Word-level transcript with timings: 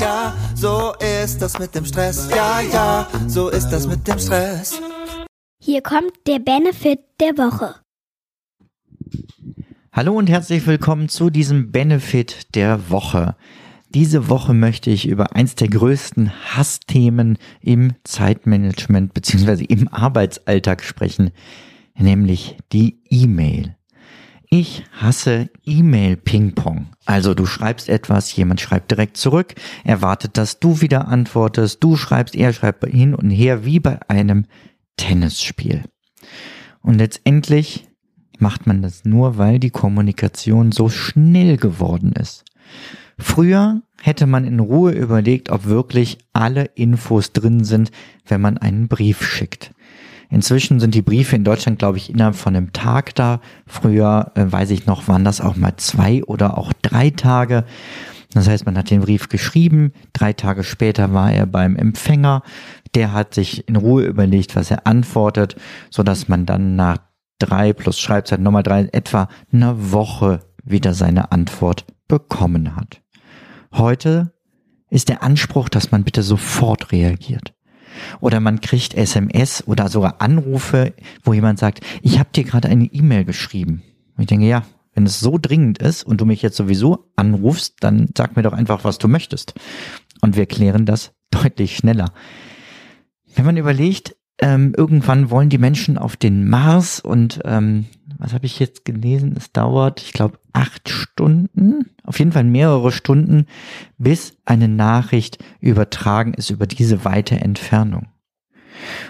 ja, 0.00 0.34
so 0.54 0.94
ist 1.24 1.40
das 1.40 1.58
mit 1.58 1.74
dem 1.74 1.84
Stress. 1.84 2.28
Ja, 2.30 2.60
ja, 2.60 3.08
so 3.26 3.48
ist 3.48 3.68
das 3.70 3.86
mit 3.86 4.06
dem 4.06 4.18
Stress. 4.18 4.80
Hier 5.62 5.82
kommt 5.82 6.12
der 6.26 6.38
Benefit 6.38 7.00
der 7.20 7.36
Woche. 7.38 7.76
Hallo 9.92 10.14
und 10.14 10.28
herzlich 10.28 10.66
willkommen 10.66 11.08
zu 11.08 11.30
diesem 11.30 11.72
Benefit 11.72 12.54
der 12.54 12.90
Woche. 12.90 13.36
Diese 13.88 14.28
Woche 14.28 14.52
möchte 14.52 14.90
ich 14.90 15.08
über 15.08 15.34
eins 15.34 15.54
der 15.54 15.68
größten 15.68 16.32
Hassthemen 16.54 17.38
im 17.60 17.94
Zeitmanagement 18.04 19.14
bzw. 19.14 19.64
im 19.64 19.88
Arbeitsalltag 19.88 20.84
sprechen, 20.84 21.30
nämlich 21.98 22.58
die 22.72 23.00
E-Mail. 23.08 23.74
Ich 24.48 24.84
hasse 24.92 25.50
E-Mail-Ping-Pong. 25.64 26.86
Also 27.04 27.34
du 27.34 27.46
schreibst 27.46 27.88
etwas, 27.88 28.34
jemand 28.36 28.60
schreibt 28.60 28.90
direkt 28.90 29.16
zurück, 29.16 29.54
erwartet, 29.84 30.36
dass 30.36 30.60
du 30.60 30.80
wieder 30.80 31.08
antwortest, 31.08 31.82
du 31.82 31.96
schreibst, 31.96 32.36
er 32.36 32.52
schreibt 32.52 32.84
hin 32.86 33.14
und 33.14 33.30
her 33.30 33.64
wie 33.64 33.80
bei 33.80 33.98
einem 34.08 34.46
Tennisspiel. 34.96 35.84
Und 36.80 36.98
letztendlich 36.98 37.88
macht 38.38 38.66
man 38.66 38.82
das 38.82 39.04
nur, 39.04 39.38
weil 39.38 39.58
die 39.58 39.70
Kommunikation 39.70 40.70
so 40.72 40.88
schnell 40.88 41.56
geworden 41.56 42.12
ist. 42.12 42.44
Früher 43.18 43.82
hätte 44.00 44.26
man 44.26 44.44
in 44.44 44.60
Ruhe 44.60 44.92
überlegt, 44.92 45.50
ob 45.50 45.64
wirklich 45.64 46.18
alle 46.32 46.64
Infos 46.74 47.32
drin 47.32 47.64
sind, 47.64 47.90
wenn 48.26 48.40
man 48.40 48.58
einen 48.58 48.88
Brief 48.88 49.26
schickt. 49.26 49.72
Inzwischen 50.30 50.80
sind 50.80 50.94
die 50.94 51.02
Briefe 51.02 51.36
in 51.36 51.44
Deutschland, 51.44 51.78
glaube 51.78 51.98
ich, 51.98 52.10
innerhalb 52.10 52.36
von 52.36 52.56
einem 52.56 52.72
Tag 52.72 53.14
da. 53.14 53.40
Früher, 53.66 54.32
äh, 54.34 54.44
weiß 54.46 54.70
ich 54.70 54.86
noch, 54.86 55.08
waren 55.08 55.24
das 55.24 55.40
auch 55.40 55.56
mal 55.56 55.76
zwei 55.76 56.22
oder 56.24 56.58
auch 56.58 56.72
drei 56.82 57.10
Tage. 57.10 57.64
Das 58.32 58.48
heißt, 58.48 58.66
man 58.66 58.76
hat 58.76 58.90
den 58.90 59.00
Brief 59.00 59.28
geschrieben, 59.28 59.92
drei 60.12 60.32
Tage 60.32 60.62
später 60.62 61.14
war 61.14 61.32
er 61.32 61.46
beim 61.46 61.76
Empfänger, 61.76 62.42
der 62.94 63.12
hat 63.12 63.34
sich 63.34 63.66
in 63.68 63.76
Ruhe 63.76 64.04
überlegt, 64.04 64.56
was 64.56 64.70
er 64.70 64.86
antwortet, 64.86 65.56
so 65.90 66.02
dass 66.02 66.28
man 66.28 66.44
dann 66.44 66.76
nach 66.76 66.98
drei 67.38 67.72
plus 67.72 67.98
Schreibzeit 67.98 68.40
Nummer 68.40 68.62
drei 68.62 68.88
etwa 68.92 69.28
eine 69.52 69.92
Woche 69.92 70.40
wieder 70.64 70.92
seine 70.92 71.32
Antwort 71.32 71.86
bekommen 72.08 72.76
hat. 72.76 73.00
Heute 73.72 74.32
ist 74.90 75.08
der 75.08 75.22
Anspruch, 75.22 75.68
dass 75.68 75.90
man 75.90 76.04
bitte 76.04 76.22
sofort 76.22 76.92
reagiert. 76.92 77.55
Oder 78.20 78.40
man 78.40 78.60
kriegt 78.60 78.94
SMS 78.94 79.62
oder 79.66 79.88
sogar 79.88 80.20
Anrufe, 80.20 80.94
wo 81.22 81.32
jemand 81.32 81.58
sagt, 81.58 81.80
ich 82.02 82.18
habe 82.18 82.30
dir 82.34 82.44
gerade 82.44 82.68
eine 82.68 82.86
E-Mail 82.86 83.24
geschrieben. 83.24 83.82
Und 84.16 84.22
ich 84.22 84.28
denke, 84.28 84.46
ja, 84.46 84.64
wenn 84.94 85.04
es 85.04 85.20
so 85.20 85.38
dringend 85.38 85.78
ist 85.78 86.04
und 86.04 86.20
du 86.20 86.24
mich 86.24 86.40
jetzt 86.42 86.56
sowieso 86.56 87.10
anrufst, 87.16 87.76
dann 87.80 88.08
sag 88.16 88.34
mir 88.34 88.42
doch 88.42 88.54
einfach, 88.54 88.82
was 88.84 88.98
du 88.98 89.08
möchtest. 89.08 89.54
Und 90.22 90.36
wir 90.36 90.46
klären 90.46 90.86
das 90.86 91.12
deutlich 91.30 91.76
schneller. 91.76 92.12
Wenn 93.34 93.44
man 93.44 93.58
überlegt, 93.58 94.16
ähm, 94.38 94.74
irgendwann 94.76 95.30
wollen 95.30 95.48
die 95.48 95.58
Menschen 95.58 95.96
auf 95.98 96.16
den 96.16 96.48
Mars 96.48 97.00
und 97.00 97.40
ähm, 97.44 97.86
was 98.18 98.32
habe 98.32 98.46
ich 98.46 98.58
jetzt 98.58 98.84
gelesen? 98.84 99.34
Es 99.36 99.52
dauert, 99.52 100.02
ich 100.02 100.12
glaube, 100.12 100.38
acht 100.52 100.88
Stunden, 100.88 101.90
auf 102.04 102.18
jeden 102.18 102.32
Fall 102.32 102.44
mehrere 102.44 102.92
Stunden, 102.92 103.46
bis 103.98 104.36
eine 104.44 104.68
Nachricht 104.68 105.38
übertragen 105.60 106.34
ist 106.34 106.50
über 106.50 106.66
diese 106.66 107.04
weite 107.04 107.40
Entfernung. 107.40 108.08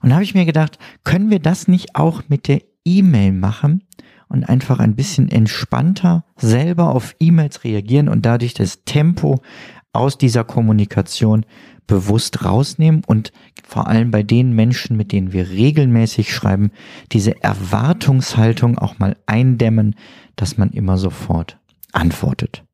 Und 0.00 0.10
da 0.10 0.16
habe 0.16 0.24
ich 0.24 0.34
mir 0.34 0.46
gedacht, 0.46 0.78
können 1.04 1.30
wir 1.30 1.40
das 1.40 1.68
nicht 1.68 1.96
auch 1.96 2.22
mit 2.28 2.48
der 2.48 2.62
E-Mail 2.84 3.32
machen 3.32 3.82
und 4.28 4.48
einfach 4.48 4.78
ein 4.78 4.94
bisschen 4.94 5.30
entspannter 5.30 6.24
selber 6.36 6.94
auf 6.94 7.16
E-Mails 7.18 7.64
reagieren 7.64 8.08
und 8.08 8.24
dadurch 8.24 8.54
das 8.54 8.84
Tempo 8.84 9.40
aus 9.98 10.16
dieser 10.16 10.44
Kommunikation 10.44 11.44
bewusst 11.88 12.44
rausnehmen 12.44 13.02
und 13.04 13.32
vor 13.66 13.88
allem 13.88 14.12
bei 14.12 14.22
den 14.22 14.52
Menschen, 14.52 14.96
mit 14.96 15.10
denen 15.10 15.32
wir 15.32 15.50
regelmäßig 15.50 16.32
schreiben, 16.32 16.70
diese 17.10 17.42
Erwartungshaltung 17.42 18.78
auch 18.78 18.98
mal 19.00 19.16
eindämmen, 19.26 19.96
dass 20.36 20.56
man 20.56 20.70
immer 20.70 20.98
sofort 20.98 21.58
antwortet. 21.92 22.64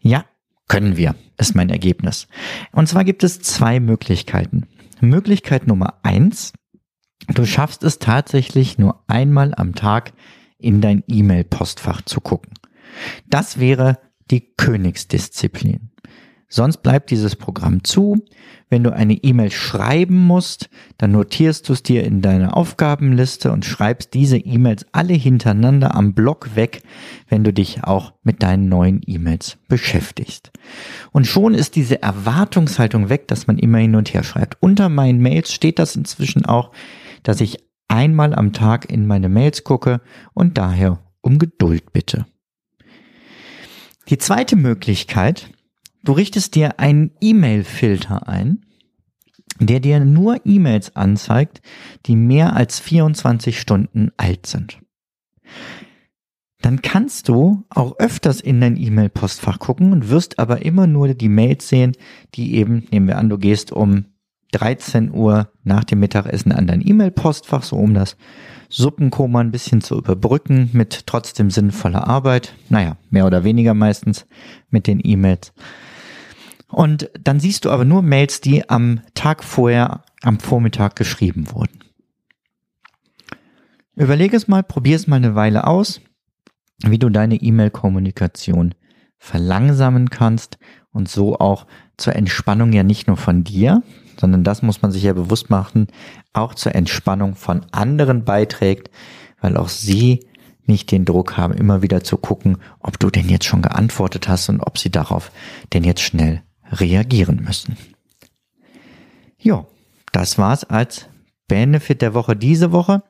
Ja, 0.00 0.26
können 0.68 0.98
wir, 0.98 1.14
ist 1.38 1.54
mein 1.54 1.70
Ergebnis. 1.70 2.28
Und 2.72 2.88
zwar 2.88 3.04
gibt 3.04 3.24
es 3.24 3.40
zwei 3.40 3.80
Möglichkeiten. 3.80 4.66
Möglichkeit 5.00 5.66
Nummer 5.66 6.00
eins, 6.02 6.52
du 7.28 7.46
schaffst 7.46 7.82
es 7.84 7.98
tatsächlich 7.98 8.78
nur 8.78 9.02
einmal 9.06 9.54
am 9.54 9.74
Tag 9.74 10.12
in 10.58 10.80
dein 10.80 11.04
E-Mail-Postfach 11.06 12.02
zu 12.02 12.20
gucken. 12.20 12.52
Das 13.26 13.58
wäre 13.58 13.98
die 14.30 14.54
Königsdisziplin. 14.56 15.90
Sonst 16.54 16.84
bleibt 16.84 17.10
dieses 17.10 17.34
Programm 17.34 17.82
zu. 17.82 18.24
Wenn 18.68 18.84
du 18.84 18.92
eine 18.92 19.14
E-Mail 19.14 19.50
schreiben 19.50 20.24
musst, 20.24 20.70
dann 20.98 21.10
notierst 21.10 21.68
du 21.68 21.72
es 21.72 21.82
dir 21.82 22.04
in 22.04 22.22
deine 22.22 22.54
Aufgabenliste 22.54 23.50
und 23.50 23.64
schreibst 23.64 24.14
diese 24.14 24.36
E-Mails 24.38 24.86
alle 24.92 25.14
hintereinander 25.14 25.96
am 25.96 26.14
Block 26.14 26.54
weg, 26.54 26.82
wenn 27.28 27.42
du 27.42 27.52
dich 27.52 27.82
auch 27.82 28.12
mit 28.22 28.44
deinen 28.44 28.68
neuen 28.68 29.00
E-Mails 29.04 29.58
beschäftigst. 29.66 30.52
Und 31.10 31.26
schon 31.26 31.54
ist 31.54 31.74
diese 31.74 32.00
Erwartungshaltung 32.00 33.08
weg, 33.08 33.26
dass 33.26 33.48
man 33.48 33.58
immer 33.58 33.78
hin 33.78 33.96
und 33.96 34.14
her 34.14 34.22
schreibt. 34.22 34.56
Unter 34.62 34.88
meinen 34.88 35.20
Mails 35.20 35.52
steht 35.52 35.80
das 35.80 35.96
inzwischen 35.96 36.44
auch, 36.44 36.70
dass 37.24 37.40
ich 37.40 37.64
einmal 37.88 38.32
am 38.32 38.52
Tag 38.52 38.88
in 38.88 39.08
meine 39.08 39.28
Mails 39.28 39.64
gucke 39.64 40.00
und 40.34 40.56
daher 40.56 41.00
um 41.20 41.40
Geduld 41.40 41.92
bitte. 41.92 42.26
Die 44.08 44.18
zweite 44.18 44.54
Möglichkeit, 44.54 45.50
Du 46.04 46.12
richtest 46.12 46.54
dir 46.54 46.78
einen 46.80 47.12
E-Mail-Filter 47.22 48.28
ein, 48.28 48.66
der 49.58 49.80
dir 49.80 50.00
nur 50.00 50.44
E-Mails 50.44 50.94
anzeigt, 50.96 51.62
die 52.04 52.14
mehr 52.14 52.54
als 52.54 52.78
24 52.78 53.58
Stunden 53.58 54.10
alt 54.18 54.46
sind. 54.46 54.80
Dann 56.60 56.82
kannst 56.82 57.28
du 57.28 57.64
auch 57.70 57.98
öfters 57.98 58.42
in 58.42 58.60
dein 58.60 58.76
E-Mail-Postfach 58.76 59.58
gucken 59.58 59.92
und 59.92 60.10
wirst 60.10 60.38
aber 60.38 60.62
immer 60.62 60.86
nur 60.86 61.14
die 61.14 61.28
Mails 61.30 61.68
sehen, 61.68 61.92
die 62.34 62.54
eben, 62.54 62.86
nehmen 62.90 63.08
wir 63.08 63.16
an, 63.16 63.30
du 63.30 63.38
gehst 63.38 63.72
um 63.72 64.04
13 64.52 65.10
Uhr 65.10 65.50
nach 65.62 65.84
dem 65.84 66.00
Mittagessen 66.00 66.52
an 66.52 66.66
dein 66.66 66.86
E-Mail-Postfach, 66.86 67.62
so 67.62 67.76
um 67.76 67.94
das 67.94 68.16
Suppenkoma 68.68 69.40
ein 69.40 69.50
bisschen 69.50 69.80
zu 69.80 69.96
überbrücken 69.96 70.68
mit 70.74 71.06
trotzdem 71.06 71.50
sinnvoller 71.50 72.06
Arbeit. 72.06 72.54
Naja, 72.68 72.98
mehr 73.10 73.26
oder 73.26 73.42
weniger 73.44 73.72
meistens 73.72 74.26
mit 74.70 74.86
den 74.86 75.00
E-Mails. 75.02 75.52
Und 76.74 77.10
dann 77.18 77.40
siehst 77.40 77.64
du 77.64 77.70
aber 77.70 77.84
nur 77.84 78.02
Mails, 78.02 78.40
die 78.40 78.68
am 78.68 79.00
Tag 79.14 79.44
vorher, 79.44 80.04
am 80.22 80.40
Vormittag 80.40 80.96
geschrieben 80.96 81.50
wurden. 81.52 81.78
Überlege 83.96 84.36
es 84.36 84.48
mal, 84.48 84.62
probier 84.62 84.96
es 84.96 85.06
mal 85.06 85.16
eine 85.16 85.36
Weile 85.36 85.66
aus, 85.66 86.00
wie 86.84 86.98
du 86.98 87.10
deine 87.10 87.36
E-Mail-Kommunikation 87.36 88.74
verlangsamen 89.18 90.10
kannst 90.10 90.58
und 90.92 91.08
so 91.08 91.38
auch 91.38 91.66
zur 91.96 92.16
Entspannung 92.16 92.72
ja 92.72 92.82
nicht 92.82 93.06
nur 93.06 93.16
von 93.16 93.44
dir, 93.44 93.82
sondern 94.18 94.42
das 94.42 94.62
muss 94.62 94.82
man 94.82 94.90
sich 94.90 95.04
ja 95.04 95.12
bewusst 95.12 95.48
machen, 95.48 95.86
auch 96.32 96.54
zur 96.54 96.74
Entspannung 96.74 97.36
von 97.36 97.64
anderen 97.70 98.24
beiträgt, 98.24 98.90
weil 99.40 99.56
auch 99.56 99.68
sie 99.68 100.26
nicht 100.66 100.90
den 100.90 101.04
Druck 101.04 101.36
haben, 101.36 101.54
immer 101.54 101.82
wieder 101.82 102.02
zu 102.02 102.16
gucken, 102.16 102.58
ob 102.80 102.98
du 102.98 103.10
denn 103.10 103.28
jetzt 103.28 103.44
schon 103.44 103.62
geantwortet 103.62 104.28
hast 104.28 104.48
und 104.48 104.60
ob 104.60 104.78
sie 104.78 104.90
darauf 104.90 105.30
denn 105.72 105.84
jetzt 105.84 106.02
schnell 106.02 106.42
reagieren 106.70 107.42
müssen. 107.44 107.76
Ja, 109.38 109.66
das 110.12 110.38
war's 110.38 110.64
als 110.64 111.08
Benefit 111.48 112.00
der 112.02 112.14
Woche 112.14 112.36
diese 112.36 112.72
Woche. 112.72 113.02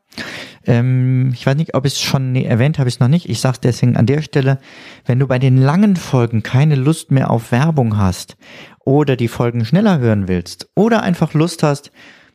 Ähm, 0.66 1.30
ich 1.34 1.46
weiß 1.46 1.56
nicht, 1.56 1.74
ob 1.74 1.86
ich 1.86 1.94
es 1.94 2.00
schon 2.00 2.32
nee, 2.32 2.44
erwähnt 2.44 2.78
habe, 2.78 2.88
ich 2.88 2.96
es 2.96 3.00
noch 3.00 3.08
nicht. 3.08 3.28
Ich 3.28 3.40
sage 3.40 3.58
deswegen 3.62 3.96
an 3.96 4.06
der 4.06 4.22
Stelle, 4.22 4.58
wenn 5.04 5.18
du 5.18 5.26
bei 5.26 5.38
den 5.38 5.56
langen 5.56 5.96
Folgen 5.96 6.42
keine 6.42 6.74
Lust 6.74 7.10
mehr 7.10 7.30
auf 7.30 7.52
Werbung 7.52 7.96
hast 7.96 8.36
oder 8.84 9.16
die 9.16 9.28
Folgen 9.28 9.64
schneller 9.64 9.98
hören 9.98 10.28
willst 10.28 10.68
oder 10.74 11.02
einfach 11.02 11.34
Lust 11.34 11.62
hast, 11.62 11.92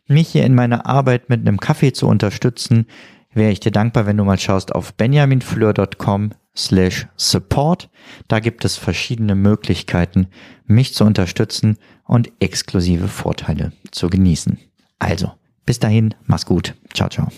mich 0.08 0.30
hier 0.30 0.46
in 0.46 0.56
meiner 0.56 0.86
Arbeit 0.86 1.30
mit 1.30 1.42
einem 1.42 1.60
Kaffee 1.60 1.94
zu 1.94 2.08
unterstützen, 2.08 2.88
wäre 3.34 3.52
ich 3.52 3.60
dir 3.60 3.72
dankbar, 3.72 4.06
wenn 4.06 4.18
du 4.18 4.24
mal 4.24 4.40
schaust 4.40 4.74
auf 4.74 4.94
benjaminfleur.com 4.94 6.32
slash 6.60 7.08
support. 7.16 7.90
Da 8.28 8.40
gibt 8.40 8.66
es 8.66 8.78
verschiedene 8.78 9.36
Möglichkeiten, 9.36 10.28
mich 10.66 10.94
zu 10.94 11.06
unterstützen 11.06 11.78
und 12.06 12.32
exklusive 12.40 13.08
Vorteile 13.08 13.72
zu 13.92 14.10
genießen. 14.10 14.60
Also, 15.00 15.32
bis 15.66 15.80
dahin, 15.80 16.14
mach's 16.26 16.46
gut. 16.46 16.76
Ciao, 16.94 17.10
ciao. 17.10 17.30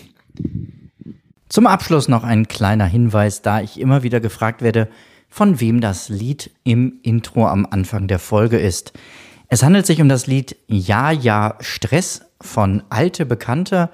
Zum 1.48 1.66
Abschluss 1.66 2.08
noch 2.08 2.24
ein 2.24 2.48
kleiner 2.48 2.86
Hinweis, 2.86 3.42
da 3.42 3.60
ich 3.60 3.78
immer 3.78 4.02
wieder 4.02 4.20
gefragt 4.20 4.62
werde, 4.62 4.88
von 5.28 5.60
wem 5.60 5.80
das 5.80 6.08
Lied 6.08 6.50
im 6.64 6.98
Intro 7.02 7.46
am 7.46 7.66
Anfang 7.70 8.08
der 8.08 8.18
Folge 8.18 8.58
ist. 8.58 8.92
Es 9.48 9.62
handelt 9.62 9.86
sich 9.86 10.00
um 10.00 10.08
das 10.08 10.26
Lied 10.26 10.56
Ja, 10.66 11.10
ja, 11.10 11.56
Stress 11.60 12.22
von 12.40 12.82
Alte 12.88 13.26
Bekannte 13.26 13.90